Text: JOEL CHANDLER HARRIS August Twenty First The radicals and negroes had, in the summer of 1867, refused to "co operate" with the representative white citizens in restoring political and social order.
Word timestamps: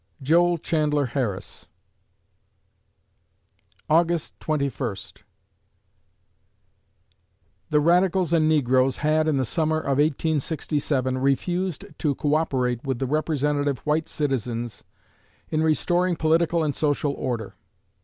JOEL 0.23 0.57
CHANDLER 0.57 1.05
HARRIS 1.13 1.67
August 3.87 4.33
Twenty 4.39 4.67
First 4.67 5.23
The 7.69 7.79
radicals 7.79 8.33
and 8.33 8.49
negroes 8.49 8.97
had, 9.05 9.27
in 9.27 9.37
the 9.37 9.45
summer 9.45 9.77
of 9.79 9.99
1867, 9.99 11.19
refused 11.19 11.85
to 11.99 12.15
"co 12.15 12.33
operate" 12.33 12.83
with 12.83 12.97
the 12.97 13.05
representative 13.05 13.77
white 13.85 14.09
citizens 14.09 14.83
in 15.49 15.61
restoring 15.61 16.15
political 16.15 16.63
and 16.63 16.73
social 16.73 17.13
order. 17.13 17.53